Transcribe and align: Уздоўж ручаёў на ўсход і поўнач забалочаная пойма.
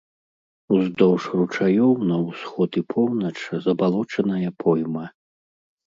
Уздоўж 0.77 1.27
ручаёў 1.41 1.93
на 2.13 2.17
ўсход 2.25 2.71
і 2.83 2.85
поўнач 2.97 3.35
забалочаная 3.71 4.51
пойма. 4.65 5.05